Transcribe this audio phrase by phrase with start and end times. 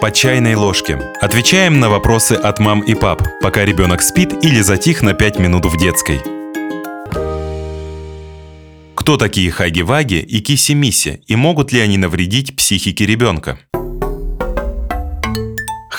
[0.00, 0.98] По чайной ложке.
[1.20, 5.66] Отвечаем на вопросы от мам и пап, пока ребенок спит или затих на 5 минут
[5.66, 6.22] в детской.
[8.94, 13.58] Кто такие хаги-ваги и киси-миси, и могут ли они навредить психике ребенка?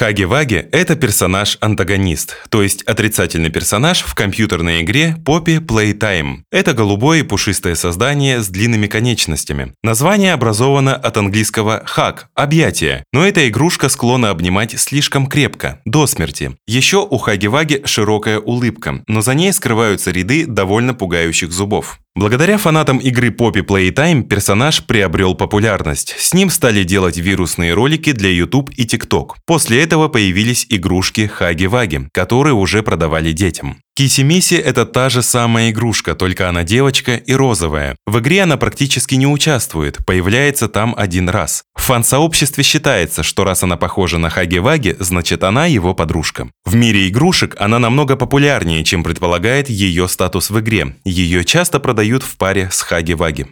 [0.01, 6.37] Хаги-Ваги– это персонаж-антагонист, то есть отрицательный персонаж в компьютерной игре Poppy Playtime.
[6.51, 9.75] Это голубое и пушистое создание с длинными конечностями.
[9.83, 16.57] Название образовано от английского «hug»– «объятие», но эта игрушка склонна обнимать слишком крепко, до смерти.
[16.65, 21.99] Еще у Хаги-Ваги широкая улыбка, но за ней скрываются ряды довольно пугающих зубов.
[22.13, 26.13] Благодаря фанатам игры Poppy Playtime персонаж приобрел популярность.
[26.17, 29.35] С ним стали делать вирусные ролики для YouTube и TikTok.
[29.45, 33.77] После этого появились игрушки Хаги-Ваги, которые уже продавали детям.
[33.97, 37.97] Киси-Миси– это та же самая игрушка, только она девочка и розовая.
[38.07, 41.63] В игре она практически не участвует, появляется там один раз.
[41.75, 46.49] В фан-сообществе считается, что раз она похожа на Хаги-Ваги, значит она его подружка.
[46.63, 50.95] В мире игрушек она намного популярнее, чем предполагает ее статус в игре.
[51.03, 53.47] Ее часто продают в паре с Хаги-Ваги.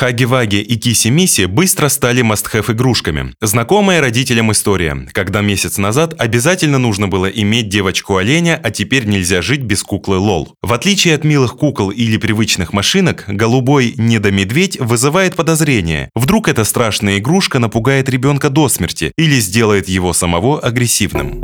[0.00, 3.34] Хаги-Ваги и Киси-Миси быстро стали мастхэв игрушками.
[3.42, 9.60] Знакомая родителям история, когда месяц назад обязательно нужно было иметь девочку-оленя, а теперь нельзя жить
[9.60, 10.54] без куклы Лол.
[10.62, 16.08] В отличие от милых кукол или привычных машинок, голубой недомедведь вызывает подозрение.
[16.14, 21.42] Вдруг эта страшная игрушка напугает ребенка до смерти или сделает его самого агрессивным.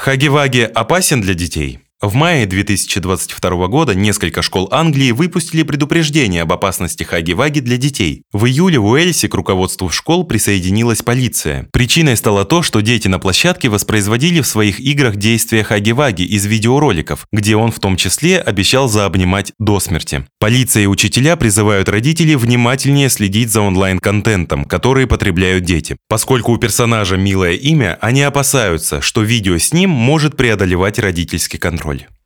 [0.00, 1.83] Хаги-Ваги опасен для детей?
[2.04, 8.24] В мае 2022 года несколько школ Англии выпустили предупреждение об опасности хаги-ваги для детей.
[8.30, 11.66] В июле в Уэльсе к руководству школ присоединилась полиция.
[11.72, 17.26] Причиной стало то, что дети на площадке воспроизводили в своих играх действия хаги-ваги из видеороликов,
[17.32, 20.26] где он в том числе обещал заобнимать до смерти.
[20.38, 25.96] Полиция и учителя призывают родителей внимательнее следить за онлайн-контентом, который потребляют дети.
[26.08, 31.83] Поскольку у персонажа милое имя, они опасаются, что видео с ним может преодолевать родительский контроль.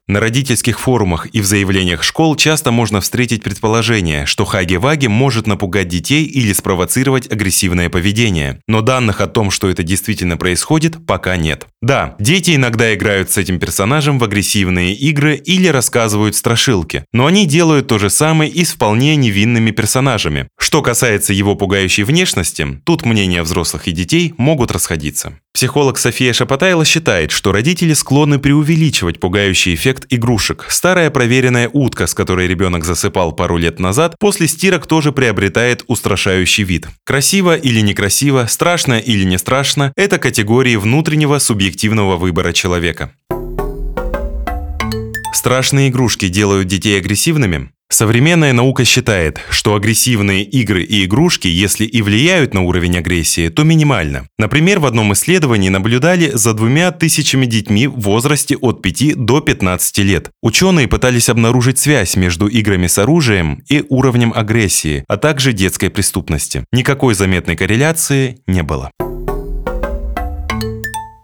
[0.08, 5.88] На родительских форумах и в заявлениях школ часто можно встретить предположение, что Хаги-Ваги может напугать
[5.88, 8.58] детей или спровоцировать агрессивное поведение.
[8.66, 11.66] Но данных о том, что это действительно происходит, пока нет.
[11.80, 17.46] Да, дети иногда играют с этим персонажем в агрессивные игры или рассказывают страшилки, но они
[17.46, 20.48] делают то же самое и с вполне невинными персонажами.
[20.58, 25.38] Что касается его пугающей внешности, тут мнения взрослых и детей могут расходиться.
[25.58, 30.66] Психолог София Шапотайла считает, что родители склонны преувеличивать пугающий эффект игрушек.
[30.68, 36.62] Старая проверенная утка, с которой ребенок засыпал пару лет назад, после стирок тоже приобретает устрашающий
[36.62, 36.86] вид.
[37.04, 43.12] Красиво или некрасиво, страшно или не страшно– это категории внутреннего субъективного выбора человека.
[45.34, 47.70] Страшные игрушки делают детей агрессивными?
[47.90, 53.64] Современная наука считает, что агрессивные игры и игрушки, если и влияют на уровень агрессии, то
[53.64, 54.28] минимально.
[54.38, 59.98] Например, в одном исследовании наблюдали за двумя тысячами детьми в возрасте от 5 до 15
[59.98, 60.30] лет.
[60.42, 66.64] Ученые пытались обнаружить связь между играми с оружием и уровнем агрессии, а также детской преступности.
[66.72, 68.90] Никакой заметной корреляции не было.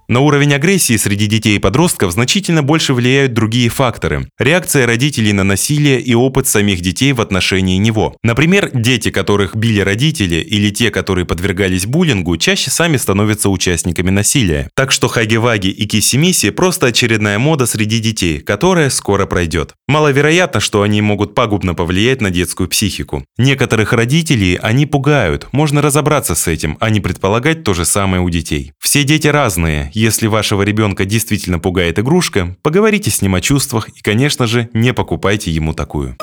[0.06, 4.28] На уровень агрессии среди детей и подростков значительно больше влияют другие факторы.
[4.38, 8.14] Реакция родителей на насилие и опыт самих детей в отношении него.
[8.22, 14.68] Например, дети, которых били родители, или те, которые подвергались буллингу, чаще сами становятся участниками насилия.
[14.76, 19.72] Так что хаги-ваги и киси-миси просто очередная мода среди детей, которая скоро пройдет.
[19.88, 23.24] Маловероятно, что они могут пагубно повлиять на детскую психику.
[23.38, 28.28] Некоторых родителей они пугают, можно разобраться с этим, а не предполагать то же самое у
[28.28, 28.72] детей.
[28.78, 34.00] Все дети разные, если вашего ребенка действительно пугает игрушка, поговорите с ним о чувствах и,
[34.02, 36.16] конечно же, не покупайте ему такую.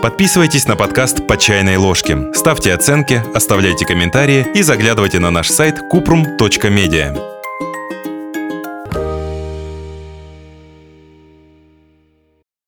[0.00, 5.80] Подписывайтесь на подкаст «По чайной ложке», ставьте оценки, оставляйте комментарии и заглядывайте на наш сайт
[5.92, 7.37] kuprum.media.